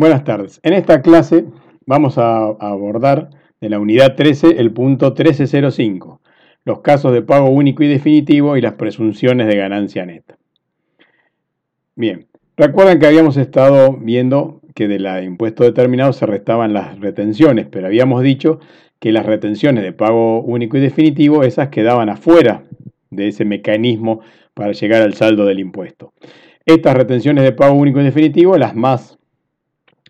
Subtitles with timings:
[0.00, 0.60] Buenas tardes.
[0.62, 1.44] En esta clase
[1.84, 3.28] vamos a abordar
[3.60, 6.22] de la unidad 13 el punto 1305,
[6.64, 10.38] los casos de pago único y definitivo y las presunciones de ganancia neta.
[11.96, 17.66] Bien, recuerdan que habíamos estado viendo que de la impuesto determinado se restaban las retenciones,
[17.70, 18.58] pero habíamos dicho
[19.00, 22.64] que las retenciones de pago único y definitivo, esas quedaban afuera
[23.10, 24.22] de ese mecanismo
[24.54, 26.14] para llegar al saldo del impuesto.
[26.64, 29.19] Estas retenciones de pago único y definitivo, las más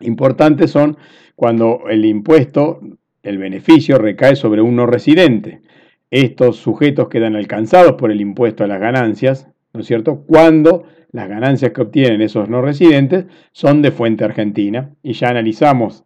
[0.01, 0.97] importantes son
[1.37, 2.81] cuando el impuesto,
[3.23, 5.63] el beneficio recae sobre un no residente.
[6.11, 10.25] Estos sujetos quedan alcanzados por el impuesto a las ganancias, ¿no es cierto?
[10.27, 16.05] Cuando las ganancias que obtienen esos no residentes son de fuente argentina y ya analizamos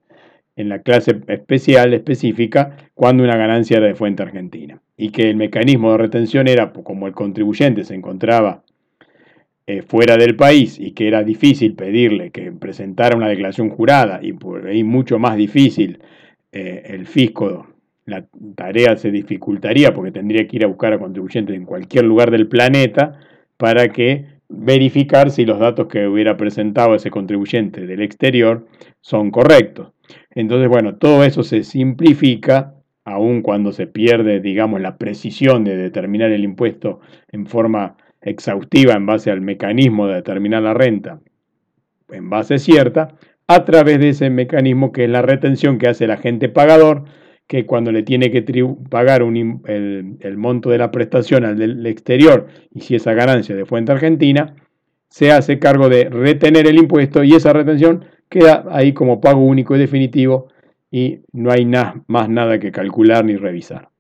[0.56, 5.36] en la clase especial específica cuando una ganancia era de fuente argentina y que el
[5.36, 8.63] mecanismo de retención era como el contribuyente se encontraba
[9.66, 14.34] eh, fuera del país y que era difícil pedirle que presentara una declaración jurada y
[14.34, 16.00] por ahí mucho más difícil
[16.52, 17.66] eh, el fisco,
[18.04, 22.30] la tarea se dificultaría porque tendría que ir a buscar a contribuyentes en cualquier lugar
[22.30, 23.18] del planeta
[23.56, 28.66] para que verificar si los datos que hubiera presentado ese contribuyente del exterior
[29.00, 29.92] son correctos.
[30.30, 36.30] Entonces, bueno, todo eso se simplifica, aun cuando se pierde, digamos, la precisión de determinar
[36.32, 37.00] el impuesto
[37.32, 41.20] en forma exhaustiva en base al mecanismo de determinar la renta
[42.10, 43.16] en base cierta,
[43.46, 47.04] a través de ese mecanismo que es la retención que hace el agente pagador,
[47.46, 48.42] que cuando le tiene que
[48.88, 53.66] pagar el, el, monto de la prestación al del exterior y si esa ganancia de
[53.66, 54.56] fuente argentina,
[55.08, 59.76] se hace cargo de retener el impuesto y esa retención queda ahí como pago único
[59.76, 60.48] y definitivo
[60.90, 63.90] y no hay más nada que calcular ni revisar.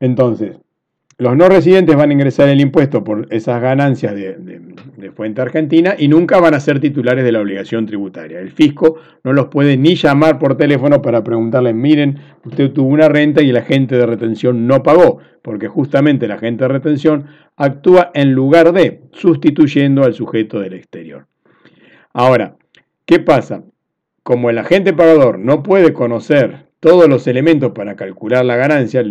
[0.00, 0.56] Entonces,
[1.20, 6.08] los no residentes van a ingresar el impuesto por esas ganancias de, fuente argentina y
[6.08, 8.40] nunca van a ser titulares de la obligación tributaria.
[8.40, 13.10] El fisco no los puede ni llamar por teléfono para preguntarles, miren, usted tuvo una
[13.10, 18.10] renta y el agente de retención no pagó, porque justamente el agente de retención actúa
[18.14, 21.26] en lugar de, sustituyendo al sujeto del exterior.
[22.14, 22.56] Ahora,
[23.04, 23.62] ¿qué pasa?
[24.22, 29.04] Como el agente pagador no puede conocer todos los elementos para calcular la ganancia,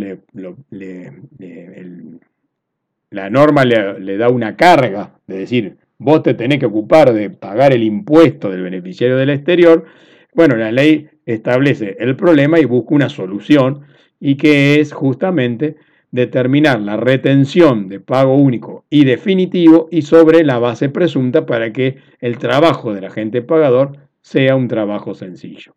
[3.11, 7.73] la norma le, da una carga de decir, vos te tenés que ocupar de pagar
[7.73, 9.85] el impuesto del beneficiario del exterior,
[10.33, 13.81] bueno, la ley establece el problema y busca una solución
[14.19, 15.77] y que es justamente
[16.11, 21.97] determinar la retención de pago único y definitivo y sobre la base presunta para que
[22.19, 25.75] el trabajo del agente pagador sea un trabajo sencillo.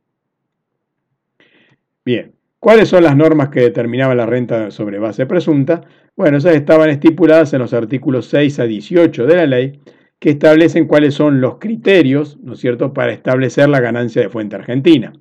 [2.05, 5.83] Bien, ¿cuáles son las normas que determinaban la renta sobre base presunta?
[6.15, 9.81] Bueno, esas estaban estipuladas en los artículos 6 a 18 de la ley,
[10.19, 14.55] que establecen cuáles son los criterios, ¿no es cierto?, para establecer la ganancia de fuente
[14.55, 15.15] argentina.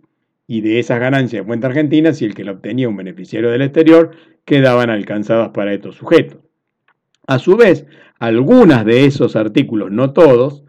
[0.47, 3.61] Y de esas ganancias de fuente argentina, si el que la obtenía un beneficiario del
[3.61, 4.11] exterior,
[4.43, 6.39] quedaban alcanzadas para estos sujetos.
[7.25, 7.85] A su vez,
[8.19, 10.65] algunas de esos artículos, no todos,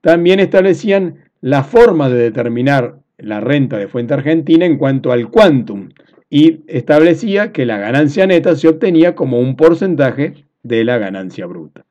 [0.00, 5.90] también establecían la forma de determinar la renta de fuente argentina en cuanto al quantum
[6.30, 11.84] y establecía que la ganancia neta se obtenía como un porcentaje de la ganancia bruta.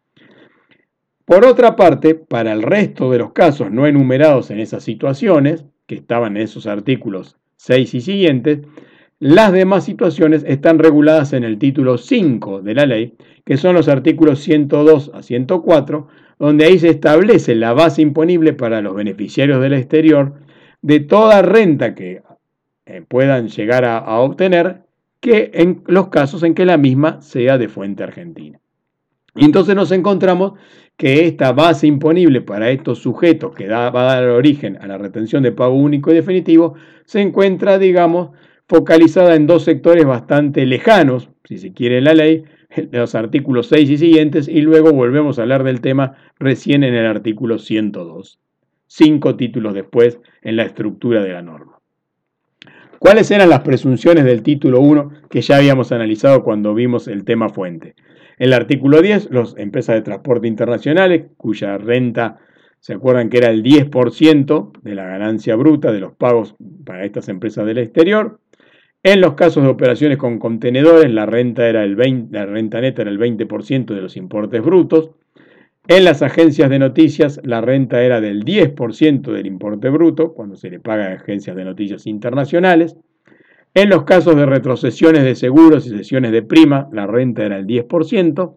[1.26, 5.96] Por otra parte, para el resto de los casos no enumerados en esas situaciones, que
[5.96, 8.60] estaban en esos artículos 6 y siguientes,
[9.20, 13.14] las demás situaciones están reguladas en el título 5 de la ley,
[13.46, 16.08] que son los artículos 102 a 104,
[16.40, 20.34] donde ahí se establece la base imponible para los beneficiarios del exterior
[20.82, 22.22] de toda renta que
[23.08, 24.82] puedan llegar a, obtener
[25.20, 28.60] que en los casos en que la misma sea de fuente argentina.
[29.36, 30.54] Y entonces nos encontramos
[30.98, 35.42] que esta base imponible para estos sujetos que va a dar origen a la retención
[35.44, 38.30] de pago único y definitivo se encuentra, digamos,
[38.68, 42.44] focalizada en dos sectores bastante lejanos, si se quiere en la ley,
[42.92, 47.06] los artículos 6 y siguientes, y luego volvemos a hablar del tema recién en el
[47.06, 48.40] artículo 102
[48.96, 51.80] cinco títulos después en la estructura de la norma.
[53.04, 57.50] ¿Cuáles eran las presunciones del título 1 que ya habíamos analizado cuando vimos el tema
[57.50, 57.96] fuente?
[58.38, 62.40] El artículo 10, las empresas de transporte internacionales, cuya renta,
[62.80, 66.56] se acuerdan que era el 10% de la ganancia bruta de los pagos
[66.86, 68.40] para estas empresas del exterior.
[69.04, 73.02] En los casos de operaciones con contenedores, la renta, era el 20, la renta neta
[73.02, 75.12] era el 20% de los importes brutos.
[75.88, 80.70] En las agencias de noticias la renta era del 10% del importe bruto cuando se
[80.70, 82.96] le paga a agencias de noticias internacionales.
[83.74, 87.68] En los casos de retrocesiones de seguros y sesiones de prima la renta era el
[87.68, 88.54] 10%.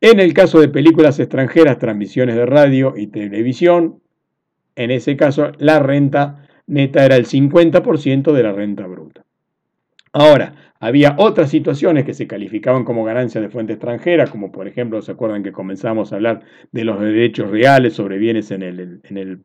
[0.00, 4.00] En el caso de películas extranjeras, transmisiones de radio y televisión,
[4.76, 9.24] en ese caso la renta neta era el 50% de la renta bruta.
[10.12, 15.00] Ahora, había otras situaciones que se calificaban como ganancia de fuente extranjera, como por ejemplo,
[15.00, 16.40] ¿se acuerdan que comenzamos a hablar
[16.72, 19.38] de los derechos reales sobre bienes en el, en el,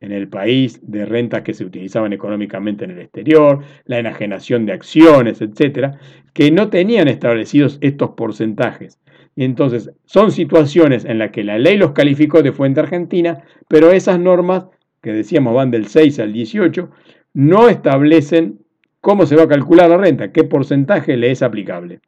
[0.00, 4.72] en el país, de rentas que se utilizaban económicamente en el exterior, la enajenación de
[4.72, 5.98] acciones, etcétera,
[6.32, 8.98] que no tenían establecidos estos porcentajes.
[9.36, 13.90] Y entonces son situaciones en las que la ley los calificó de fuente argentina, pero
[13.90, 14.64] esas normas,
[15.02, 16.90] que decíamos van del 6 al 18,
[17.34, 18.63] no establecen
[19.04, 22.00] cómo se va a calcular la renta, qué porcentaje le es aplicable.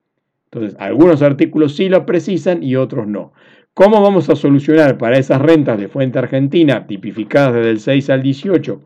[0.50, 3.34] Entonces, algunos artículos sí lo precisan y otros no.
[3.74, 8.22] ¿Cómo vamos a solucionar para esas rentas de fuente argentina tipificadas desde el 6 al
[8.22, 8.80] 18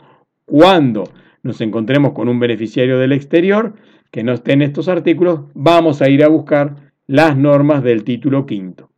[0.44, 1.04] cuando
[1.44, 3.74] nos encontremos con un beneficiario del exterior
[4.10, 5.42] que no esté en estos artículos?
[5.54, 8.90] Vamos a ir a buscar las normas del título quinto.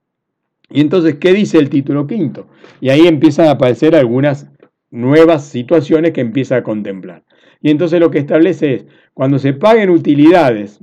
[0.71, 2.47] Y entonces, ¿qué dice el título quinto?
[2.81, 4.51] Y ahí empiezan a aparecer algunas
[4.91, 7.25] nuevas situaciones que empieza a contemplar.
[7.63, 10.81] Y entonces lo que establece es, cuando se paguen utilidades,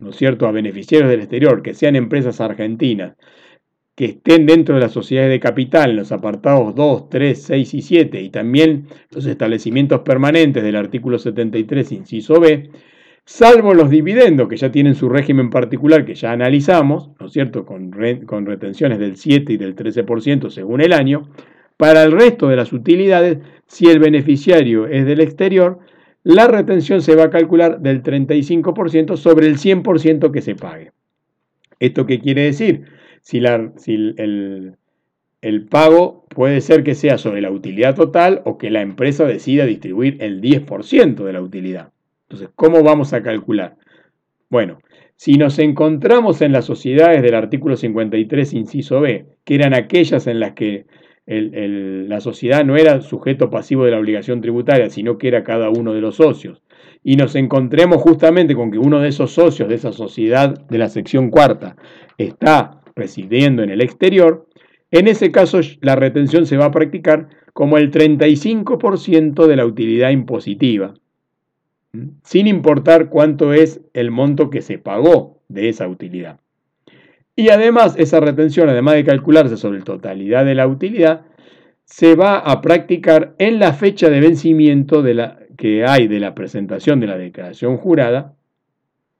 [0.00, 3.16] ¿no es cierto?, a beneficiarios del exterior, que sean empresas argentinas,
[3.94, 7.82] que estén dentro de las sociedades de capital en los apartados 2, 3, 6 y
[7.82, 12.70] 7, y también los establecimientos permanentes del artículo 73, inciso B,
[13.24, 17.64] salvo los dividendos que ya tienen su régimen particular que ya analizamos, ¿no es cierto?,
[17.64, 17.92] con,
[18.26, 21.28] con retenciones del 7 y del 13% según el año,
[21.76, 25.78] para el resto de las utilidades, si el beneficiario es del exterior,
[26.24, 30.92] la retención se va a calcular del 35% sobre el 100% que se pague.
[31.80, 32.84] ¿Esto qué quiere decir?
[33.22, 34.76] Si, el,
[35.42, 39.64] el pago puede ser que sea sobre la utilidad total o que la empresa decida
[39.64, 41.92] distribuir el 10% de la utilidad.
[42.28, 43.76] Entonces, ¿cómo vamos a calcular?
[44.50, 44.78] Bueno,
[45.16, 50.40] si nos encontramos en las sociedades del artículo 53, inciso B, que eran aquellas en
[50.40, 50.86] las que
[51.28, 55.92] la sociedad no era sujeto pasivo de la obligación tributaria, sino que era cada uno
[55.92, 56.62] de los socios,
[57.04, 60.88] y nos encontremos justamente con que uno de esos socios de esa sociedad de la
[60.88, 61.76] sección cuarta
[62.16, 64.48] está residiendo en el exterior,
[64.90, 70.10] en ese caso la retención se va a practicar como el 35% de la utilidad
[70.10, 70.94] impositiva,
[72.22, 76.40] sin importar cuánto es el monto que se pagó de esa utilidad.
[77.38, 81.20] Y además, esa retención, además de calcularse sobre la totalidad de la utilidad,
[81.84, 86.34] se va a practicar en la fecha de vencimiento de la, que hay de la
[86.34, 88.34] presentación de la declaración jurada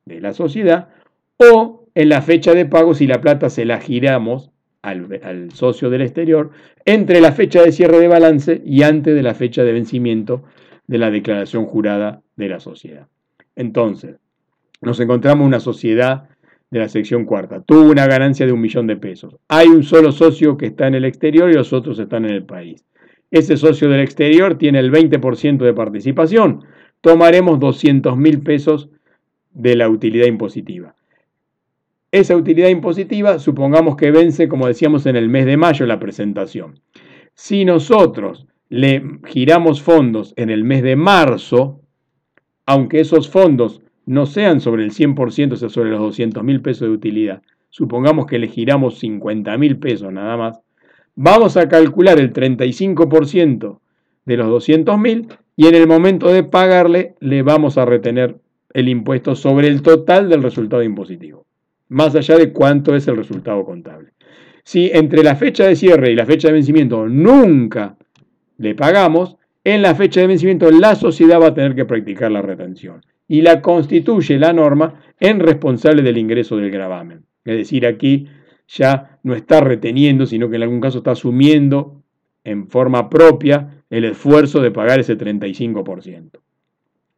[0.04, 0.88] de la sociedad
[1.36, 4.50] o en la fecha de pago si la plata se la giramos
[4.82, 6.50] al, al, socio del exterior
[6.86, 10.42] entre la fecha de cierre de balance y antes de la fecha de vencimiento
[10.88, 13.06] de la declaración jurada de la sociedad.
[13.54, 14.16] Entonces,
[14.80, 16.28] nos encontramos una sociedad
[16.70, 17.62] de la sección cuarta.
[17.62, 19.36] Tuvo una ganancia de un millón de pesos.
[19.48, 22.44] Hay un solo socio que está en el exterior y los otros están en el
[22.44, 22.84] país.
[23.30, 26.64] Ese socio del exterior tiene el 20% de participación.
[27.00, 28.88] Tomaremos 200 mil pesos
[29.52, 30.94] de la utilidad impositiva.
[32.10, 36.80] Esa utilidad impositiva, supongamos que vence, como decíamos, en el mes de mayo la presentación.
[37.34, 41.82] Si nosotros le giramos fondos en el mes de marzo,
[42.64, 46.88] aunque esos fondos no sean sobre el 100%, o sea, sobre los 200 mil pesos
[46.88, 50.60] de utilidad, supongamos que le giramos 50 mil pesos nada más,
[51.14, 53.80] vamos a calcular el 35%
[54.24, 58.36] de los 200 mil y en el momento de pagarle le vamos a retener
[58.72, 61.44] el impuesto sobre el total del resultado impositivo,
[61.88, 64.12] más allá de cuánto es el resultado contable.
[64.64, 67.96] Si entre la fecha de cierre y la fecha de vencimiento nunca
[68.56, 72.40] le pagamos, en la fecha de vencimiento la sociedad va a tener que practicar la
[72.40, 77.24] retención y la constituye la norma en responsable del ingreso del gravamen.
[77.44, 78.26] Es decir, aquí
[78.66, 82.02] ya no está reteniendo, sino que en algún caso está asumiendo
[82.44, 86.40] en forma propia el esfuerzo de pagar ese 35%.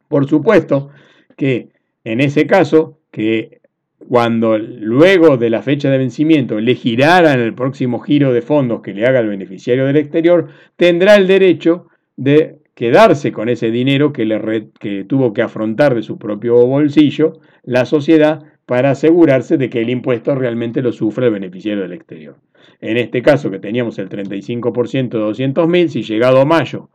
[0.07, 0.89] Por supuesto
[1.37, 1.69] que
[2.03, 3.61] en ese caso, que
[4.07, 8.81] cuando luego de la fecha de vencimiento le girara en el próximo giro de fondos
[8.81, 11.87] que le haga el beneficiario del exterior, tendrá el derecho
[12.17, 17.33] de quedarse con ese dinero que, le que tuvo que afrontar de su propio bolsillo
[17.61, 22.37] la sociedad para asegurarse de que el impuesto realmente lo sufre el beneficiario del exterior.
[22.79, 26.89] En este caso que teníamos el 35% de 200 mil, si llegado mayo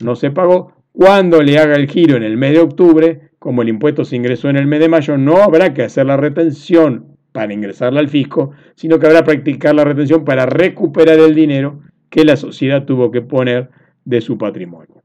[0.00, 3.70] no se pagó, cuando le haga el giro en el mes de octubre, como el
[3.70, 7.54] impuesto se ingresó en el mes de mayo, no habrá que hacer la retención para
[7.54, 12.26] ingresarla al fisco, sino que habrá que practicar la retención para recuperar el dinero que
[12.26, 13.70] la sociedad tuvo que poner
[14.04, 15.01] de su patrimonio.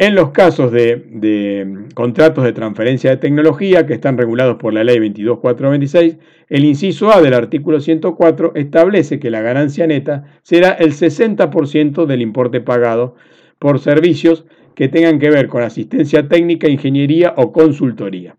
[0.00, 5.00] En los casos de, contratos de transferencia de tecnología que están regulados por la ley
[5.00, 12.06] 22426, el inciso A del artículo 104 establece que la ganancia neta será el 60%
[12.06, 13.16] del importe pagado
[13.58, 14.44] por servicios
[14.76, 18.36] que tengan que ver con asistencia técnica, ingeniería o consultoría.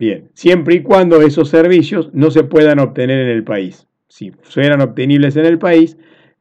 [0.00, 3.86] Bien, siempre y cuando esos servicios no se puedan obtener en el país.
[4.08, 5.96] Si fueran obtenibles en el país,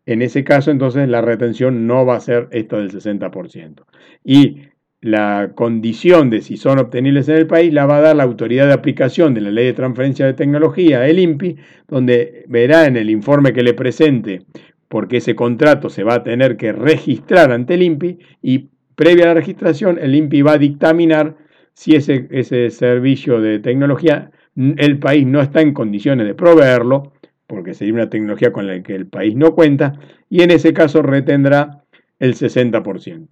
[0.05, 3.85] en ese caso, entonces, la retención no va a ser esta del 60%.
[4.23, 4.63] Y
[5.01, 8.67] la condición de si son obtenibles en el país la va a dar la autoridad
[8.67, 11.57] de aplicación de la ley de transferencia de tecnología, el INPI,
[11.87, 14.43] donde verá en el informe que le presente,
[14.87, 19.27] porque ese contrato se va a tener que registrar ante el INPI y previa a
[19.29, 21.35] la registración el INPI va a dictaminar
[21.73, 27.12] si ese, ese servicio de tecnología el país no está en condiciones de proveerlo
[27.53, 29.93] porque sería una tecnología con la que el país no cuenta,
[30.27, 31.83] y en ese caso retendrá
[32.17, 33.27] el 60%.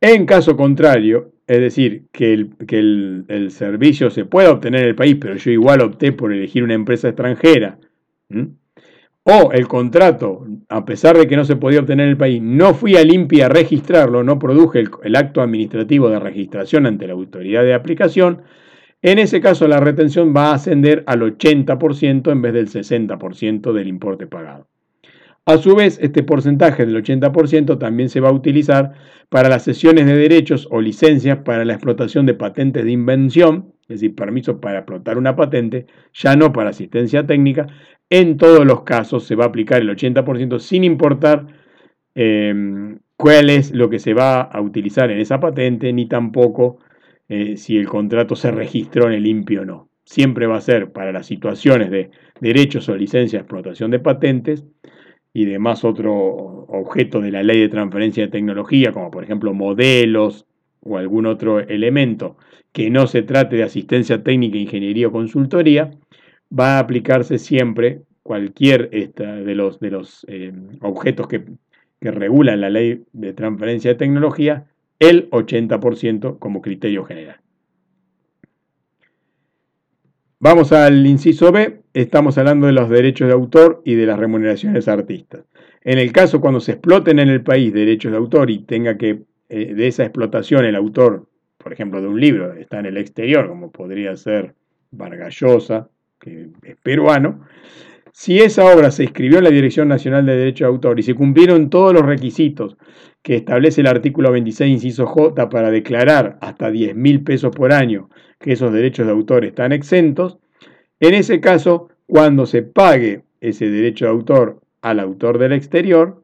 [0.00, 5.16] En caso contrario, es decir, que, el, el, servicio se pueda obtener en el país,
[5.20, 7.78] pero yo igual opté por elegir una empresa extranjera,
[9.24, 12.72] o el contrato, a pesar de que no se podía obtener en el país, no
[12.72, 17.62] fui al INPI a registrarlo, no produje el acto administrativo de registración ante la autoridad
[17.64, 18.40] de aplicación,
[19.02, 23.86] en ese caso, la retención va a ascender al 80% en vez del 60% del
[23.86, 24.66] importe pagado.
[25.46, 28.92] A su vez, este porcentaje del 80% también se va a utilizar
[29.30, 34.00] para las sesiones de derechos o licencias para la explotación de patentes de invención, es
[34.00, 37.66] decir, permiso para explotar una patente, ya no para asistencia técnica.
[38.10, 41.46] En todos los casos se va a aplicar el 80% sin importar
[42.14, 46.80] eh, cuál es lo que se va a utilizar en esa patente, ni tampoco
[47.28, 49.88] eh, si el contrato se registró en el INPI o no.
[50.04, 54.64] Siempre va a ser para las situaciones de derechos o licencia de explotación de patentes
[55.34, 60.46] y demás otro objeto de la ley de transferencia de tecnología, como por ejemplo modelos
[60.80, 62.38] o algún otro elemento
[62.72, 65.90] que no se trate de asistencia técnica, ingeniería o consultoría,
[66.56, 71.44] va a aplicarse siempre cualquier de los, de los eh, objetos que
[72.00, 74.66] regulan la ley de transferencia de tecnología
[74.98, 77.40] el 80% como criterio general.
[80.40, 84.86] Vamos al inciso B, estamos hablando de los derechos de autor y de las remuneraciones
[84.86, 85.44] artistas.
[85.82, 89.22] En el caso cuando se exploten en el país derechos de autor y tenga que
[89.48, 91.26] eh, de esa explotación el autor,
[91.56, 94.54] por ejemplo, de un libro, está en el exterior, como podría ser
[94.90, 95.88] Vargallosa,
[96.20, 97.44] que es peruano,
[98.18, 101.14] si esa obra se inscribió en la Dirección Nacional de Derecho de Autor y se
[101.14, 102.76] cumplieron todos los requisitos
[103.22, 108.10] que establece el artículo 26, inciso J, para declarar hasta 10 mil pesos por año
[108.40, 110.38] que esos derechos de autor están exentos,
[110.98, 116.20] en ese caso, cuando se pague ese derecho de autor al autor del exterior,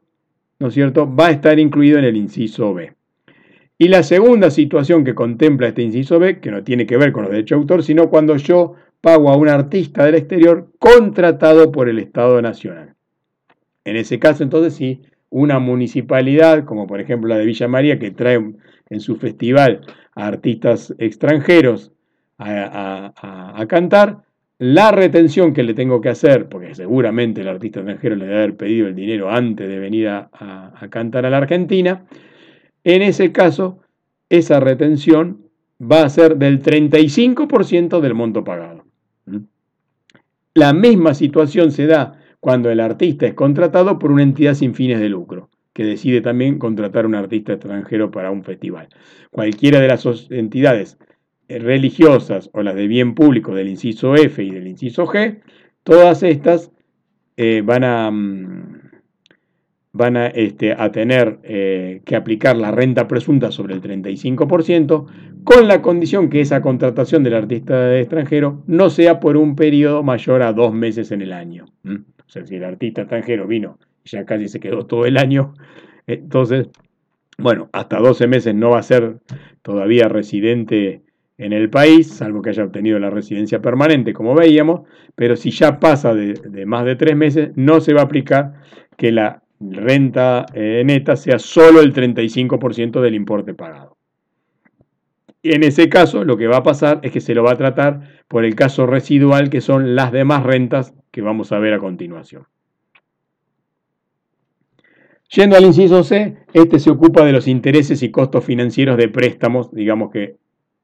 [0.59, 2.91] ¿no es cierto?, va a estar incluido en el inciso B.
[3.77, 7.23] Y la segunda situación que contempla este inciso B, que no tiene que ver con
[7.23, 11.89] los derechos de autor, sino cuando yo pago a un artista del exterior contratado por
[11.89, 12.95] el Estado Nacional.
[13.83, 18.11] En ese caso, entonces, sí, una municipalidad, como por ejemplo la de Villa María, que
[18.11, 18.41] trae
[18.89, 19.81] en su festival
[20.15, 21.91] a artistas extranjeros
[22.37, 24.23] a, cantar,
[24.57, 28.55] la retención que le tengo que hacer, porque seguramente el artista extranjero le debe haber
[28.55, 32.05] pedido el dinero antes de venir a, a cantar a la Argentina,
[32.85, 33.79] en ese caso,
[34.29, 35.49] esa retención
[35.81, 38.84] va a ser del 35% del monto pagado.
[40.57, 45.01] La misma situación se da cuando el artista es contratado por una entidad sin fines
[45.01, 48.87] de lucro, que decide también contratar a un artista extranjero para un festival.
[49.31, 50.97] Cualquiera de las entidades
[51.49, 55.41] eh, religiosas o las de bien público del inciso F y del inciso G,
[55.83, 56.71] todas estas
[57.35, 58.74] eh, van a, mm,
[59.95, 65.05] van a, este, a tener eh, que aplicar la renta presunta sobre el 35%,
[65.45, 70.41] con la condición que esa contratación del artista extranjero no sea por un periodo mayor
[70.41, 71.67] a dos meses en el año.
[71.85, 75.53] O sea, si el artista extranjero vino y ya casi se quedó todo el año,
[76.07, 76.67] entonces,
[77.37, 79.19] bueno, hasta 12 meses no va a ser
[79.61, 81.03] todavía residente
[81.37, 84.81] en el país, salvo que haya obtenido la residencia permanente, como veíamos,
[85.15, 88.55] pero si ya pasa de, más de tres meses, no se va a aplicar
[88.97, 93.97] que la renta eh, neta sea solo el 35% del importe pagado.
[95.43, 98.01] En ese caso, lo que va a pasar es que se lo va a tratar
[98.27, 102.47] por el caso residual, que son las demás rentas que vamos a ver a continuación.
[105.29, 109.71] Yendo al inciso C, este se ocupa de los intereses y costos financieros de préstamos,
[109.71, 110.37] digamos que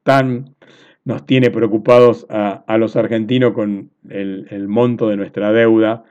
[0.04, 0.56] tan
[1.04, 6.04] nos tiene preocupados a, los argentinos con el, monto de nuestra deuda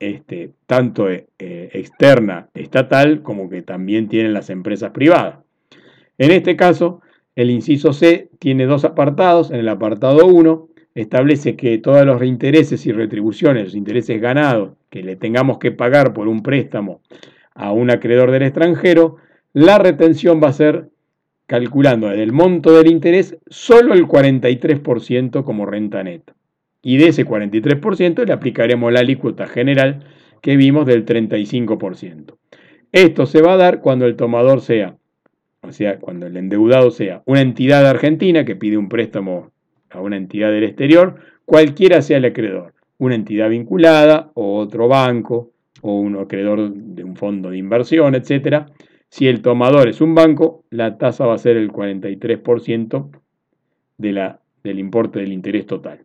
[0.00, 5.38] este, tanto eh, externa estatal como que también tienen las empresas privadas.
[6.18, 7.02] En este caso,
[7.36, 9.50] el inciso C tiene dos apartados.
[9.50, 15.02] En el apartado 1 establece que todos los intereses y retribuciones, los intereses ganados que
[15.02, 17.00] le tengamos que pagar por un préstamo
[17.54, 19.16] a un acreedor del extranjero,
[19.52, 20.88] la retención va a ser
[21.46, 26.34] calculando del monto del interés solo el 43% como renta neta.
[26.82, 30.04] Y de ese 43% le aplicaremos la alícuota general
[30.40, 32.36] que vimos del 35%.
[32.92, 34.96] Esto se va a dar cuando el tomador sea,
[35.62, 39.52] o sea, cuando el endeudado sea una entidad argentina que pide un préstamo
[39.90, 45.52] a una entidad del exterior, cualquiera sea el acreedor, una entidad vinculada o otro banco
[45.82, 48.66] o un acreedor de un fondo de inversión, etc.
[49.08, 53.10] Si el tomador es un banco, la tasa va a ser el 43%
[53.98, 56.04] de la, del importe del interés total.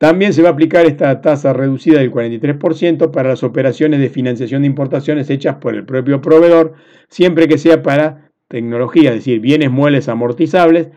[0.00, 4.62] También se va a aplicar esta tasa reducida del 43% para las operaciones de financiación
[4.62, 6.72] de importaciones hechas por el propio proveedor,
[7.10, 10.88] siempre que sea para tecnología, es decir, bienes muebles amortizables,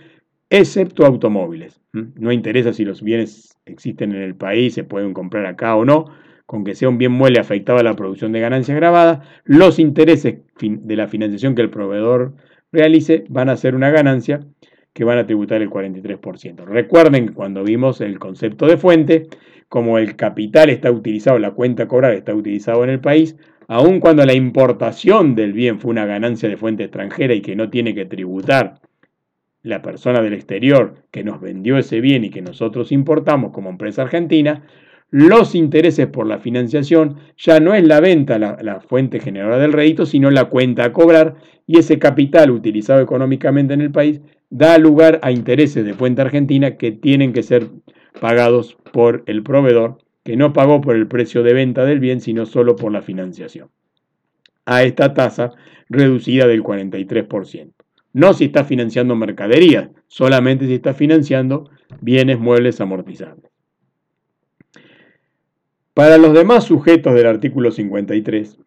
[0.49, 1.81] excepto automóviles.
[1.91, 6.05] No interesa si los bienes existen en el país, se pueden comprar acá o no,
[6.45, 10.37] con que sea un bien mueble afectado a la producción de ganancias grabadas, los intereses
[10.61, 12.35] de la financiación que el proveedor
[12.71, 14.47] realice van a ser una ganancia
[14.93, 16.65] que van a tributar el 43%.
[16.65, 19.27] Recuerden cuando vimos el concepto de fuente,
[19.67, 23.35] como el capital está utilizado, la cuenta cobrar está utilizado en el país,
[23.67, 27.69] aun cuando la importación del bien fue una ganancia de fuente extranjera y que no
[27.69, 28.75] tiene que tributar
[29.63, 34.03] la persona del exterior que nos vendió ese bien y que nosotros importamos como empresa
[34.03, 34.63] argentina,
[35.13, 40.07] los intereses por la financiación ya no es la venta la, fuente generadora del rédito,
[40.07, 41.35] sino la cuenta a cobrar
[41.67, 46.77] y ese capital utilizado económicamente en el país da lugar a intereses de fuente argentina
[46.77, 47.69] que tienen que ser
[48.19, 52.47] pagados por el proveedor, que no pagó por el precio de venta del bien, sino
[52.47, 53.69] solo por la financiación.
[54.65, 55.51] A esta tasa
[55.89, 57.71] reducida del 43%.
[58.13, 61.69] No si está financiando mercaderías, solamente si está financiando
[62.01, 63.52] bienes muebles amortizables.
[65.93, 68.57] Para los demás sujetos del artículo 53,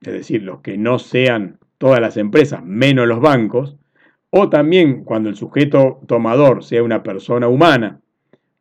[0.00, 3.76] es decir, los que no sean todas las empresas, menos los bancos,
[4.30, 8.00] o también cuando el sujeto tomador sea una persona humana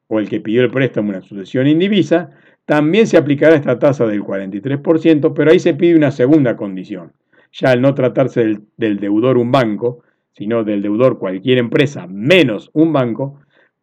[0.08, 2.30] o el que pidió el préstamo una sucesión indivisa,
[2.66, 7.14] también se aplicará esta tasa del 43%, pero ahí se pide una segunda condición.
[7.54, 10.04] Ya al no tratarse del, del deudor un banco,
[10.34, 13.40] sino del deudor cualquier empresa menos un banco,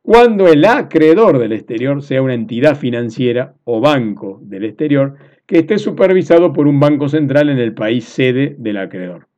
[0.08, 5.76] cuando el acreedor del exterior sea una entidad financiera o banco del exterior que esté
[5.76, 9.28] supervisado por un banco central en el país sede del acreedor.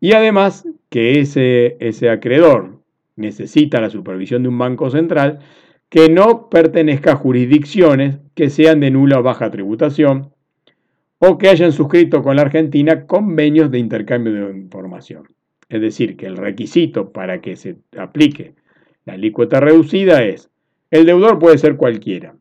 [0.00, 2.80] Y además que ese, ese acreedor
[3.14, 5.38] necesita la supervisión de un banco central
[5.88, 10.32] que no pertenezca a jurisdicciones que sean de nula o baja tributación
[11.18, 15.28] o que hayan suscrito con la Argentina convenios de intercambio de información.
[15.68, 18.54] Es decir, que el requisito para que se aplique
[19.04, 20.50] la alícuota reducida es,
[20.90, 22.34] el deudor puede ser cualquiera,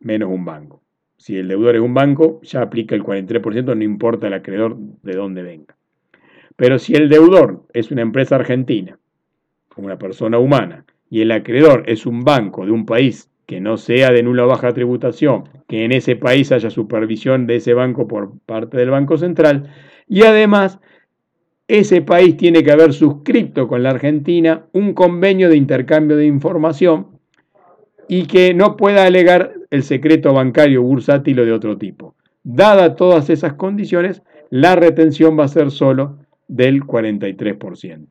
[0.00, 0.82] menos un banco.
[1.16, 5.12] Si el deudor es un banco, ya aplica el 43%, no importa el acreedor de
[5.12, 5.76] dónde venga.
[6.56, 8.98] Pero si el deudor es una empresa argentina,
[9.76, 14.10] una persona humana, y el acreedor es un banco de un país que no sea
[14.10, 18.38] de nula o baja tributación, que en ese país haya supervisión de ese banco por
[18.40, 19.70] parte del Banco Central,
[20.08, 20.80] y además
[21.68, 27.08] ese país tiene que haber suscrito con la Argentina un convenio de intercambio de información
[28.08, 32.14] y que no pueda alegar el secreto bancario bursátil o de otro tipo.
[32.44, 38.06] Dada todas esas condiciones, la retención va a ser solo del 43%.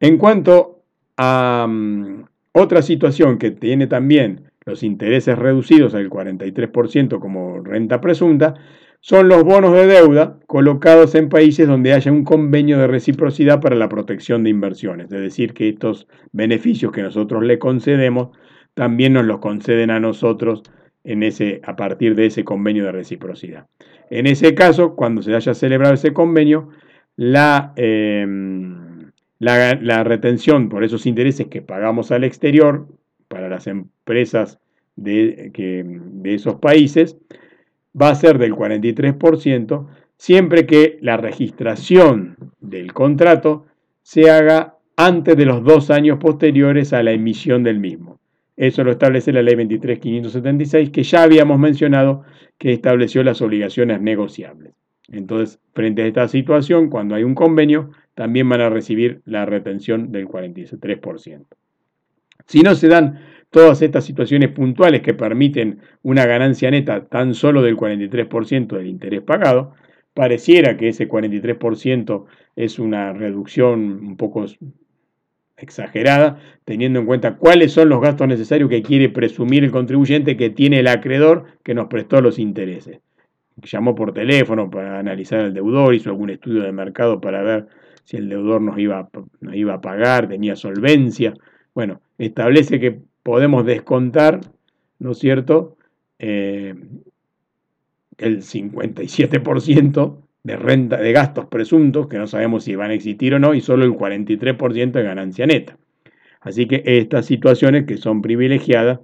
[0.00, 0.82] En cuanto
[1.16, 8.54] a um, otra situación que tiene también los intereses reducidos al 43% como renta presunta,
[9.00, 13.76] son los bonos de deuda colocados en países donde haya un convenio de reciprocidad para
[13.76, 15.10] la protección de inversiones.
[15.12, 18.36] Es decir, que estos beneficios que nosotros le concedemos
[18.74, 20.62] también nos los conceden a nosotros
[21.04, 23.66] en ese, a partir de ese convenio de reciprocidad.
[24.10, 26.68] En ese caso, cuando se haya celebrado ese convenio,
[27.16, 32.86] la, em, la, retención por esos intereses que pagamos al exterior
[33.28, 34.58] para las empresas
[34.96, 37.16] de, de esos países
[38.00, 43.66] va a ser del 43%, siempre que la registración del contrato
[44.02, 48.18] se haga antes de los dos años posteriores a la emisión del mismo.
[48.56, 52.24] Eso lo establece la ley 23.576, que ya habíamos mencionado
[52.58, 54.74] que estableció las obligaciones negociables.
[55.06, 60.10] Entonces, frente a esta situación, cuando hay un convenio, también van a recibir la retención
[60.10, 61.46] del 43%.
[62.46, 67.62] Si no se dan todas estas situaciones puntuales que permiten una ganancia neta tan solo
[67.62, 69.74] del 43% del interés pagado,
[70.14, 72.24] pareciera que ese 43%
[72.56, 74.46] es una reducción un poco
[75.56, 80.50] exagerada, teniendo en cuenta cuáles son los gastos necesarios que quiere presumir el contribuyente que
[80.50, 83.00] tiene el acreedor que nos prestó los intereses.
[83.56, 87.66] Llamó por teléfono para analizar el deudor, hizo algún estudio de mercado para ver
[88.04, 89.08] si el deudor nos iba,
[89.52, 91.34] iba a pagar, tenía solvencia.
[91.74, 94.40] Bueno, establece que podemos descontar,
[94.98, 95.76] ¿no es cierto?,
[96.18, 96.74] eh,
[98.18, 103.38] el 57% de renta de gastos presuntos, que no sabemos si van a existir o
[103.38, 105.76] no, y solo el 43% de ganancia neta.
[106.40, 109.00] Así que estas situaciones que son privilegiadas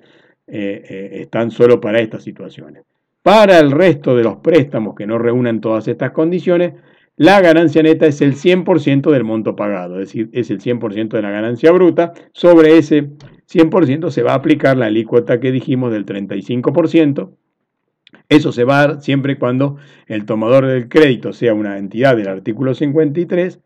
[0.47, 2.85] eh, eh, están solo para estas situaciones.
[3.23, 6.75] Para el resto de los préstamos que no reúnan todas estas condiciones,
[7.17, 11.23] la ganancia neta es el 100% del monto pagado, es decir, es el 100% de
[11.23, 12.13] la ganancia bruta.
[12.33, 13.09] Sobre ese
[13.51, 17.31] 100% se va a aplicar la alícuota que dijimos del 35%,
[18.29, 19.77] eso se va a dar siempre cuando
[20.07, 23.61] el tomador del crédito sea una entidad del artículo 53,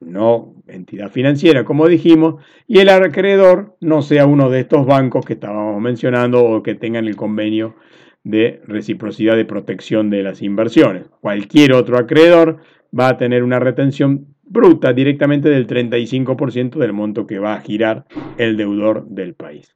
[0.00, 5.34] no entidad financiera, como dijimos, y el acreedor no sea uno de estos bancos que
[5.34, 7.74] estábamos mencionando o que tengan el convenio
[8.22, 11.06] de reciprocidad de protección de las inversiones.
[11.20, 12.58] Cualquier otro acreedor
[12.98, 18.06] va a tener una retención bruta directamente del 35% del monto que va a girar
[18.38, 19.74] el deudor del país.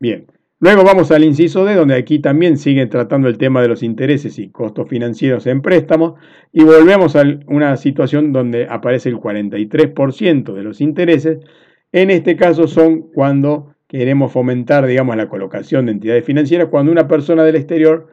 [0.00, 0.26] Bien,
[0.60, 4.40] Luego vamos al inciso D, donde aquí también sigue tratando el tema de los intereses
[4.40, 6.14] y costos financieros en préstamos,
[6.52, 11.38] y volvemos a una situación donde aparece el 43% de los intereses.
[11.92, 17.06] En este caso son cuando queremos fomentar, digamos, la colocación de entidades financieras, cuando una
[17.06, 18.08] persona del exterior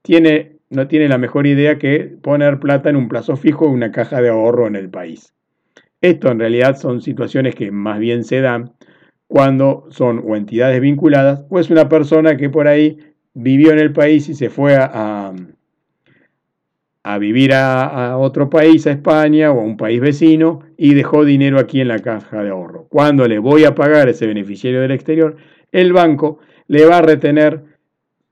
[0.00, 3.92] tiene, no tiene la mejor idea que poner plata en un plazo fijo en una
[3.92, 5.34] caja de ahorro en el país.
[6.00, 8.72] Esto en realidad son situaciones que más bien se dan
[9.26, 12.98] cuando son o entidades vinculadas o es una persona que por ahí
[13.34, 15.32] vivió en el país y se fue a,
[17.04, 21.58] a, vivir a, otro país, a España o a un país vecino y dejó dinero
[21.58, 22.86] aquí en la caja de ahorro.
[22.88, 25.36] Cuando le voy a pagar a ese beneficiario del exterior,
[25.70, 27.71] el banco le va a retener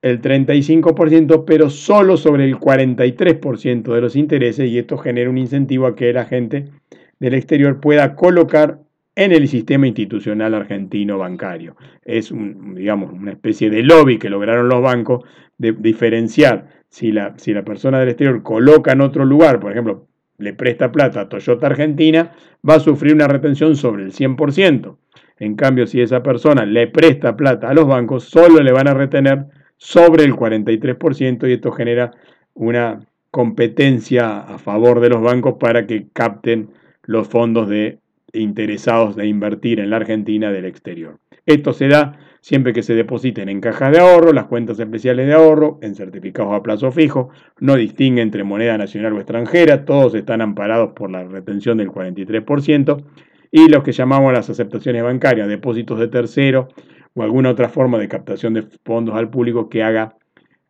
[0.03, 5.87] el 35%, pero solo sobre el 43% de los intereses y esto genera un incentivo
[5.87, 6.71] a que la gente
[7.19, 8.81] del exterior pueda colocar
[9.15, 11.77] en el sistema institucional argentino bancario.
[12.05, 15.25] Es, un, digamos, una especie de lobby que lograron los bancos
[15.59, 20.07] de diferenciar si la, si la persona del exterior coloca en otro lugar, por ejemplo,
[20.39, 22.33] le presta plata a Toyota Argentina,
[22.67, 24.97] va a sufrir una retención sobre el 100%.
[25.39, 28.95] En cambio, si esa persona le presta plata a los bancos, solo le van a
[28.95, 29.47] retener
[29.81, 32.12] sobre el 43% y esto genera
[32.55, 36.69] una competencia a favor de los bancos para que capten
[37.03, 37.99] los fondos de
[38.33, 41.19] interesados de invertir en la Argentina del exterior.
[41.47, 45.33] Esto se da siempre que se depositen en cajas de ahorro, las cuentas especiales de
[45.33, 50.43] ahorro, en certificados a plazo fijo, no distingue entre moneda nacional o extranjera, todos están
[50.43, 53.03] amparados por la retención del 43%,
[53.51, 56.69] y los que llamamos las aceptaciones bancarias, depósitos de tercero
[57.14, 60.16] o alguna otra forma de captación de fondos al público que haga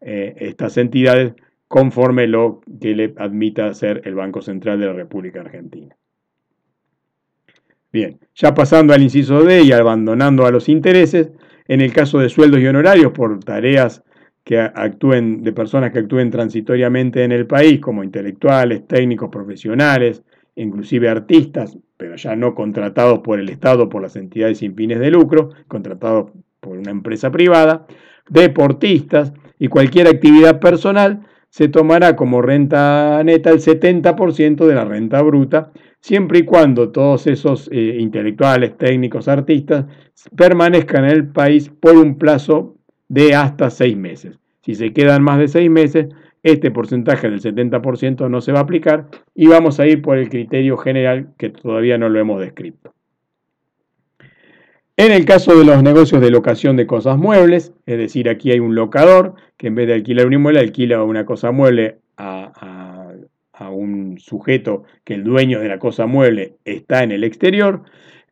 [0.01, 1.35] eh, estas entidades
[1.69, 5.95] conforme lo que le admita hacer el Banco Central de la República Argentina.
[7.93, 11.31] Bien, ya pasando al inciso D y abandonando a los intereses,
[11.67, 14.03] en el caso de sueldos y honorarios por tareas
[14.45, 20.23] que actúen de personas que actúen transitoriamente en el país, como intelectuales, técnicos, profesionales,
[20.57, 25.11] inclusive artistas, pero ya no contratados por el Estado, por las entidades sin fines de
[25.11, 27.87] lucro, contratados por una empresa privada,
[28.29, 35.21] deportistas y cualquier actividad personal, se tomará como renta neta el 70% de la renta
[35.23, 39.87] bruta siempre y cuando todos esos eh, intelectuales, técnicos, artistas
[40.37, 42.77] permanezcan en el país por un plazo
[43.09, 44.39] de hasta seis meses.
[44.63, 46.09] Si se quedan más de seis meses,
[46.43, 50.29] este porcentaje del 70% no se va a aplicar y vamos a ir por el
[50.29, 52.95] criterio general que todavía no lo hemos descrito.
[54.97, 58.61] En el caso de los negocios de locación de cosas muebles, es decir, aquí hay
[58.61, 63.01] un locador que en vez de alquilar un inmueble, alquila una cosa mueble a
[63.61, 67.83] a un sujeto que el dueño de la cosa mueble está en el exterior,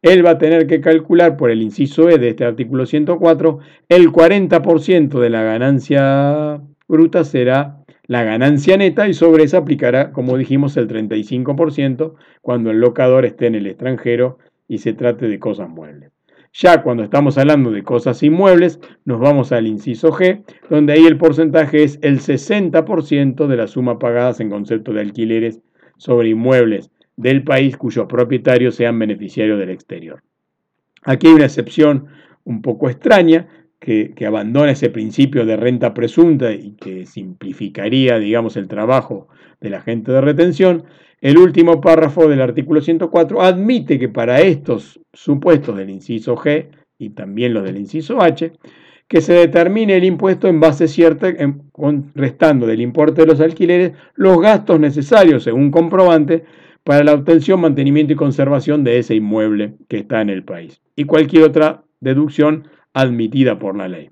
[0.01, 4.11] él va a tener que calcular por el inciso E de este artículo 104, el
[4.11, 10.77] 40% de la ganancia bruta será la ganancia neta y sobre esa aplicará, como dijimos,
[10.79, 16.11] el 35% cuando el locador esté en el extranjero y se trate de cosas muebles.
[16.55, 21.19] Ya cuando estamos hablando de cosas inmuebles, nos vamos al inciso G, donde ahí el
[21.19, 25.61] porcentaje es el 60% de la suma pagadas en concepto de alquileres
[25.99, 30.23] sobre inmuebles del país cuyos propietarios sean beneficiarios del exterior.
[31.03, 32.07] Aquí hay una excepción
[32.45, 38.69] un poco extraña que, abandona ese principio de renta presunta y que simplificaría, digamos, el
[38.69, 39.29] trabajo
[39.61, 40.85] del agente de retención.
[41.21, 47.11] El último párrafo del artículo 104 admite que para estos supuestos del inciso G y
[47.11, 48.53] también los del inciso H,
[49.07, 51.33] que se determine el impuesto en base cierta,
[52.15, 56.45] restando del importe de los alquileres los gastos necesarios, según comprobante,
[56.85, 60.81] para la obtención, mantenimiento y conservación de ese inmueble que está en el país.
[60.95, 62.69] Y cualquier otra deducción
[63.01, 64.11] admitida por la ley.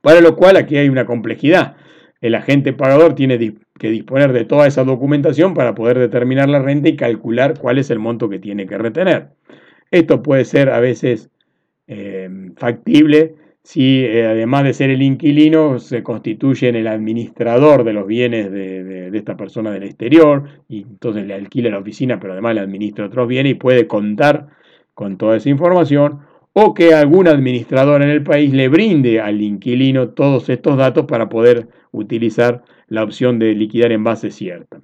[0.00, 1.76] Para lo cual aquí hay una complejidad.
[2.20, 6.88] El agente pagador tiene que disponer de toda esa documentación para poder determinar la renta
[6.88, 9.30] y calcular cuál es el monto que tiene que retener.
[9.90, 11.30] Esto puede ser a veces
[11.86, 17.94] eh, factible si eh, además de ser el inquilino se constituye en el administrador de
[17.94, 22.56] los bienes de, esta persona del exterior y entonces le alquila la oficina pero además
[22.56, 24.48] le administra otros bienes y puede contar
[24.92, 26.20] con toda esa información
[26.54, 31.28] o que algún administrador en el país le brinde al inquilino todos estos datos para
[31.28, 34.80] poder utilizar la opción de liquidar en base cierta.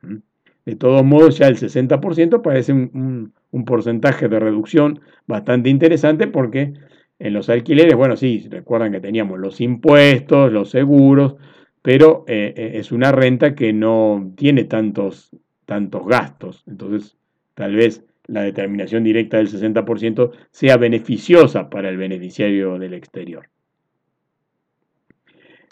[0.67, 3.33] De todos modos, ya el 60% parece un,
[3.65, 6.75] porcentaje de reducción bastante interesante porque
[7.21, 11.37] en los alquileres, bueno, sí, recuerdan que teníamos los impuestos, los seguros,
[11.83, 15.31] pero eh, eh, es una renta que no tiene tantos,
[15.67, 16.65] tantos gastos.
[16.67, 17.17] Entonces,
[17.55, 23.49] tal vez la determinación directa del 60% sea beneficiosa para el beneficiario del exterior.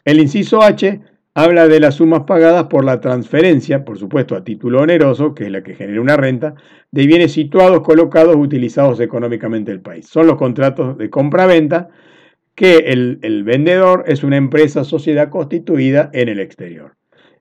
[0.04, 1.00] El inciso H
[1.34, 5.52] habla de las sumas pagadas por la transferencia, por supuesto a título oneroso, que es
[5.52, 6.54] la que genera una renta,
[6.90, 10.08] de bienes situados, colocados, utilizados económicamente en el país.
[10.08, 11.90] Son los contratos de compra-venta
[12.56, 16.97] que el, el vendedor es una empresa sociedad constituida en el exterior.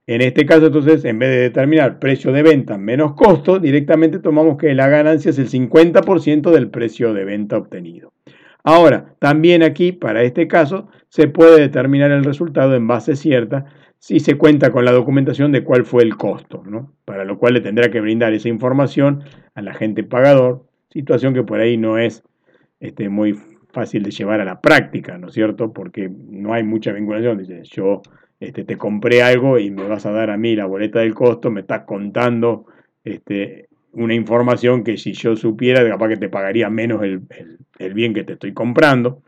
[0.08, 4.58] En este caso, entonces, en vez de determinar precio de venta menos costo, directamente tomamos
[4.58, 8.14] que la ganancia es el 50% del precio de venta obtenido.
[8.64, 13.66] Ahora, también aquí, para este caso, se puede determinar el resultado en base cierta
[14.00, 16.94] si se cuenta con la documentación de cuál fue el costo, ¿no?
[17.04, 19.24] para lo cual le tendrá que brindar esa información
[19.56, 22.24] al agente pagador, situación que por ahí no es
[22.80, 23.38] este, muy
[23.74, 25.74] fácil de llevar a la práctica, ¿no es cierto?
[25.74, 27.38] Porque no hay mucha vinculación.
[27.40, 28.02] Dice, yo
[28.40, 31.50] este, te compré algo y me vas a dar a mí la boleta del costo,
[31.50, 32.66] me estás contando
[33.04, 38.24] este, una información que si yo supiera, capaz que te pagaría menos el, bien que
[38.24, 39.24] te estoy comprando.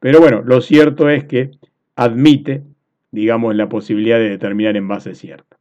[0.00, 1.50] Pero bueno, lo cierto es que
[1.96, 2.62] admite,
[3.10, 5.56] digamos, la posibilidad de determinar en base cierta.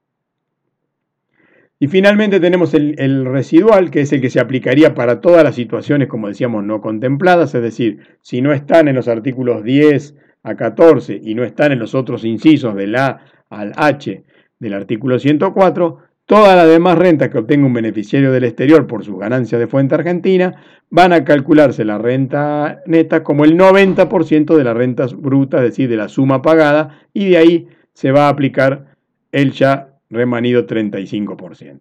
[1.78, 5.56] Y finalmente tenemos el, el, residual, que es el que se aplicaría para todas las
[5.56, 10.56] situaciones, como decíamos, no contempladas, es decir, si no están en los artículos 10 a
[10.56, 14.24] 14 y no están en los otros incisos del A al H
[14.60, 19.20] del artículo 104, todas las demás rentas que obtenga un beneficiario del exterior por sus
[19.20, 24.78] ganancias de fuente argentina van a calcularse la renta neta como el 90% de las
[24.78, 28.96] rentas brutas, es decir, de la suma pagada, y de ahí se va a aplicar
[29.32, 31.80] el ya remanido 35%.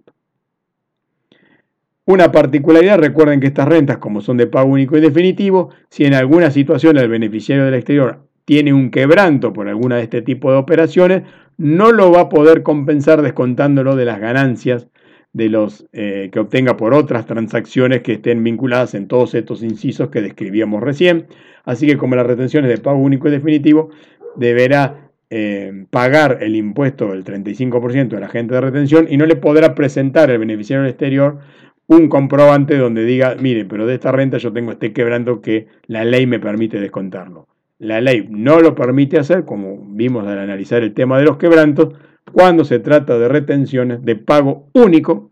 [2.06, 6.14] Una particularidad, recuerden que estas rentas, como son de pago único y definitivo, si en
[6.14, 10.58] alguna situación el beneficiario del exterior tiene un quebranto por alguna de este tipo de
[10.58, 11.22] operaciones,
[11.56, 14.88] no lo va a poder compensar descontándolo de las ganancias
[15.32, 20.08] de los eh, que obtenga por otras transacciones que estén vinculadas en todos estos incisos
[20.08, 21.26] que describíamos recién.
[21.64, 23.90] Así que como las retenciones de pago único y definitivo,
[24.36, 29.36] deberá eh, pagar el impuesto del 35% de la agente de retención y no le
[29.36, 31.38] podrá presentar al beneficiario exterior
[31.86, 36.04] un comprobante donde diga, mire, pero de esta renta yo tengo este quebranto que la
[36.04, 37.48] ley me permite descontarlo.
[37.78, 41.94] La ley no lo permite hacer, como vimos al analizar el tema de los quebrantos,
[42.32, 45.30] cuando se trata de retenciones de pago único,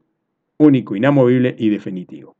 [0.58, 2.36] único, inamovible y definitivo.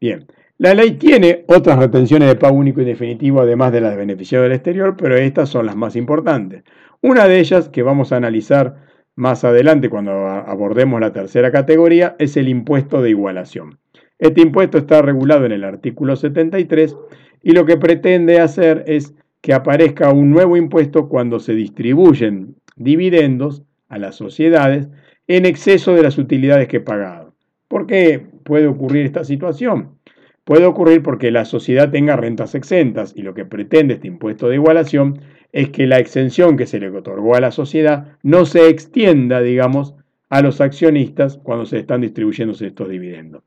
[0.00, 0.26] Bien,
[0.58, 4.42] la ley tiene otras retenciones de pago único y definitivo, además de las de beneficiario
[4.42, 6.64] del exterior, pero estas son las más importantes.
[7.02, 8.76] Una de ellas, que vamos a analizar
[9.14, 13.78] más adelante cuando abordemos la tercera categoría, es el impuesto de igualación.
[14.18, 16.94] Este impuesto está regulado en el artículo 73
[17.42, 23.62] y lo que pretende hacer es que aparezca un nuevo impuesto cuando se distribuyen dividendos
[23.88, 24.88] a las sociedades
[25.26, 27.34] en exceso de las utilidades que he pagado.
[27.68, 29.98] ¿Por qué puede ocurrir esta situación?
[30.44, 34.56] Puede ocurrir porque la sociedad tenga rentas exentas y lo que pretende este impuesto de
[34.56, 35.20] igualación
[35.52, 39.94] es que la exención que se le otorgó a la sociedad no se extienda, digamos,
[40.28, 43.42] a los accionistas cuando se están distribuyendo estos dividendos.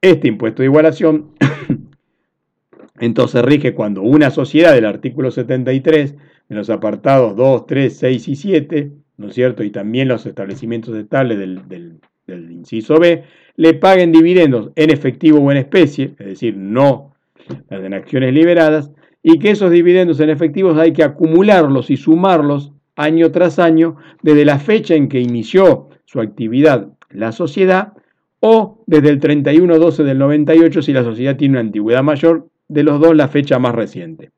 [0.00, 1.32] Este impuesto de igualación
[3.00, 6.14] entonces rige cuando una sociedad del artículo 73,
[6.48, 9.62] en los apartados 2, 3, 6 y 7, ¿no es cierto?
[9.62, 11.62] Y también los establecimientos estables del,
[12.26, 13.24] del inciso B
[13.56, 17.14] le paguen dividendos en efectivo o en especie, es decir, no
[17.70, 18.90] en acciones liberadas,
[19.22, 24.44] y que esos dividendos en efectivos hay que acumularlos y sumarlos año tras año desde
[24.44, 27.94] la fecha en que inició su actividad la sociedad
[28.40, 33.00] o desde el 31-12 del 98 si la sociedad tiene una antigüedad mayor, de los
[33.00, 34.30] dos la fecha más reciente.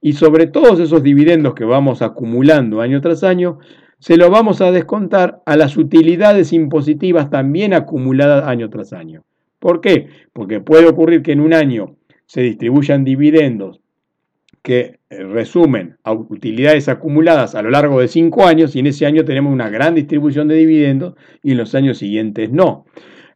[0.00, 3.58] Y sobre todos esos dividendos que vamos acumulando año tras año,
[3.98, 9.24] se lo vamos a descontar a las utilidades impositivas también acumuladas año tras año.
[9.58, 10.08] ¿Por qué?
[10.34, 11.96] Porque puede ocurrir que en un año
[12.26, 13.80] se distribuyan dividendos
[14.64, 19.04] que eh, resumen a utilidades acumuladas a lo largo de cinco años y en ese
[19.04, 22.86] año tenemos una gran distribución de dividendos y en los años siguientes no.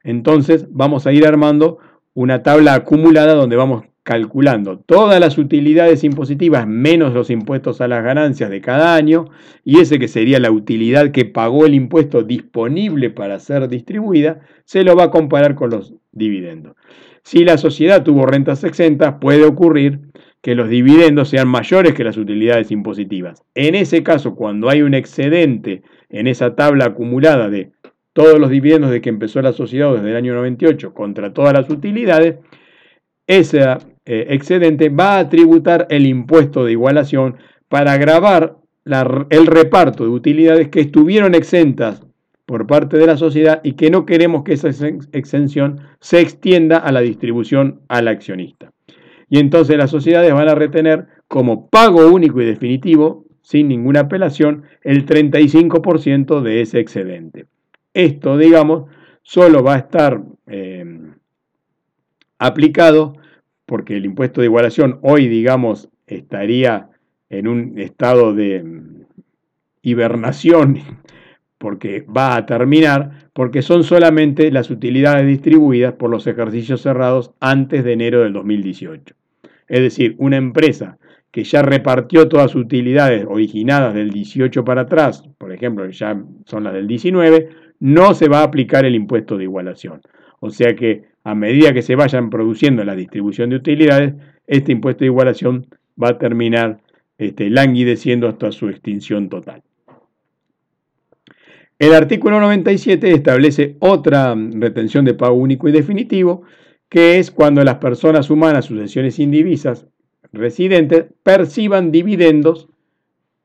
[0.02, 1.78] Entonces vamos a ir armando
[2.14, 8.02] una tabla acumulada donde vamos calculando todas las utilidades impositivas menos los impuestos a las
[8.02, 9.26] ganancias de cada año
[9.66, 14.82] y ese que sería la utilidad que pagó el impuesto disponible para ser distribuida, se
[14.82, 16.74] lo va a comparar con los dividendos.
[17.22, 20.00] Si la sociedad tuvo rentas exentas, puede ocurrir
[20.40, 23.42] que los dividendos sean mayores que las utilidades impositivas.
[23.54, 27.72] En ese caso, cuando hay un excedente en esa tabla acumulada de
[28.14, 31.68] todos los dividendos de que empezó la sociedad desde el año 98 contra todas las
[31.68, 32.36] utilidades,
[33.26, 33.60] ese
[34.10, 37.36] eh, excedente va a tributar el impuesto de igualación
[37.68, 38.56] para grabar
[39.28, 42.02] el reparto de utilidades que estuvieron exentas
[42.46, 44.70] por parte de la sociedad y que no queremos que esa
[45.12, 48.72] exención se extienda a la distribución al accionista.
[49.28, 54.62] Y entonces las sociedades van a retener como pago único y definitivo, sin ninguna apelación,
[54.84, 57.44] el 35% de ese excedente.
[57.92, 58.84] Esto, digamos,
[59.20, 60.86] solo va a estar eh,
[62.38, 63.17] aplicado
[63.68, 66.88] porque el impuesto de igualación hoy, digamos, estaría
[67.28, 69.02] en un estado de mm,
[69.82, 70.78] hibernación,
[71.58, 77.84] porque va a terminar, porque son solamente las utilidades distribuidas por los ejercicios cerrados antes
[77.84, 79.14] de enero del 2018.
[79.68, 80.96] Es decir, una empresa
[81.30, 86.64] que ya repartió todas sus utilidades originadas del 18 para atrás, por ejemplo, ya son
[86.64, 87.50] las del 19,
[87.80, 90.00] no se va a aplicar el impuesto de igualación.
[90.40, 94.14] O sea que a medida que se vayan produciendo la distribución de utilidades,
[94.46, 95.66] este impuesto de igualación
[96.02, 96.80] va a terminar
[97.18, 99.62] este, languideciendo hasta su extinción total.
[101.78, 106.44] El artículo 97 establece otra retención de pago único y definitivo,
[106.88, 109.86] que es cuando las personas humanas, sucesiones indivisas,
[110.32, 112.70] residentes, perciban dividendos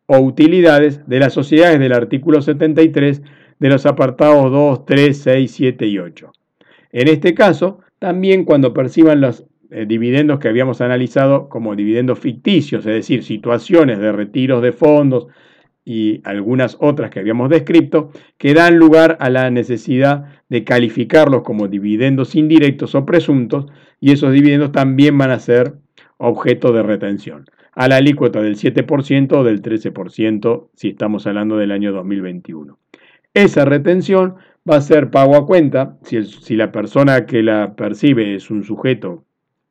[0.06, 3.22] o utilidades de las sociedades del artículo 73
[3.60, 6.32] de los apartados 2, 3, 6, 7 y 8.
[6.94, 12.86] En este caso, también cuando perciban los eh, dividendos que habíamos analizado como dividendos ficticios,
[12.86, 15.28] es decir, situaciones de retiros de fondos
[15.84, 21.68] y algunas otras que habíamos descrito, que dan lugar a la necesidad de calificarlos como
[21.68, 23.66] dividendos indirectos o presuntos,
[24.00, 25.74] y esos dividendos también van a ser
[26.18, 31.72] objeto de retención, a la alícuota del 7% o del 13% si estamos hablando del
[31.72, 32.78] año 2021.
[33.34, 34.36] Esa retención
[34.70, 39.26] va a ser pago a cuenta, si, la persona que la percibe es un sujeto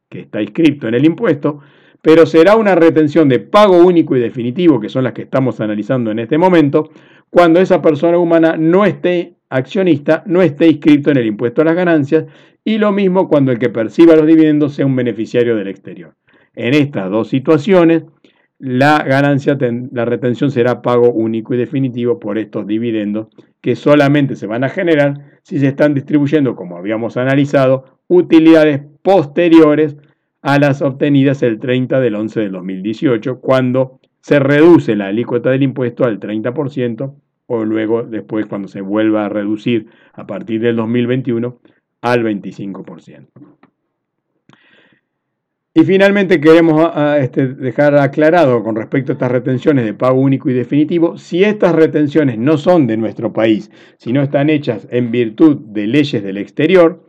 [0.09, 1.61] que está inscrito en el impuesto,
[2.02, 6.11] pero será una retención de pago único y definitivo, que son las que estamos analizando
[6.11, 6.90] en este momento,
[7.31, 11.76] cuando esa persona humana no esté accionista, no esté inscrito en el impuesto a las
[11.76, 12.26] ganancias,
[12.64, 16.14] y lo mismo cuando el que perciba los dividendos sea un beneficiario del exterior.
[16.55, 18.05] En estas dos situaciones,
[18.59, 19.57] la ganancia,
[19.90, 23.28] la retención será pago único y definitivo por estos dividendos
[23.62, 29.96] que solamente se van a generar si se están distribuyendo, como habíamos analizado, utilidades posteriores
[30.42, 35.62] a las obtenidas el 30 del 11 del 2018, cuando se reduce la alícuota del
[35.62, 37.14] impuesto al 30%
[37.46, 41.59] o luego después cuando se vuelva a reducir a partir del 2021
[42.03, 43.29] al 25%.
[45.74, 50.20] Y finalmente queremos ah, ah, este, dejar aclarado con respecto a estas retenciones de pago
[50.20, 55.11] único y definitivo, si estas retenciones no son de nuestro país, sino están hechas en
[55.11, 57.02] virtud de leyes del exterior,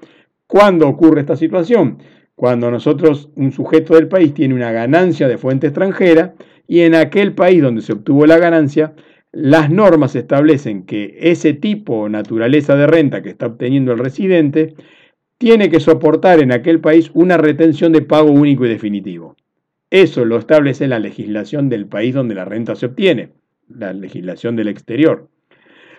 [0.47, 1.97] ¿cuándo ocurre esta situación?
[2.35, 6.33] Cuando nosotros, un sujeto del país, tiene una ganancia de fuente extranjera
[6.65, 8.93] y en aquel país donde se obtuvo la ganancia,
[9.33, 14.73] las normas establecen que ese tipo o naturaleza de renta que está obteniendo el residente
[15.43, 19.35] tiene que soportar en aquel país una retención de pago único y definitivo.
[19.89, 23.33] Eso lo establece la legislación del país donde la renta se obtiene,
[23.67, 25.27] la legislación del exterior.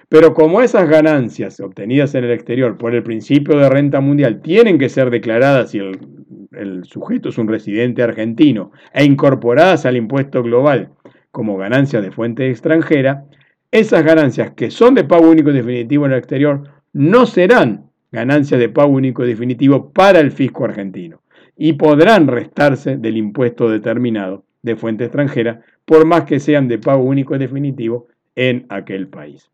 [0.09, 4.79] Pero como esas ganancias obtenidas en el exterior por el principio de renta mundial tienen
[4.79, 10.89] que ser declaradas si el, sujeto es un residente argentino e incorporadas al impuesto global
[11.33, 13.27] como ganancias de fuente extranjera,
[13.71, 16.63] esas ganancias que son de pago único y definitivo en el exterior
[16.95, 21.21] no serán ganancias de pago único definitivo para el fisco argentino
[21.57, 27.03] y podrán restarse del impuesto determinado de fuente extranjera, por más que sean de pago
[27.03, 28.07] único definitivo
[28.37, 29.51] en aquel país.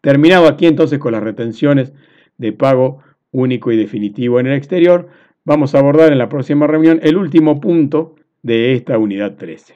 [0.00, 1.92] Terminado aquí entonces con las retenciones
[2.38, 3.02] de pago
[3.32, 5.08] único y definitivo en el exterior,
[5.44, 9.74] vamos a abordar en la próxima reunión el último punto de esta unidad 13.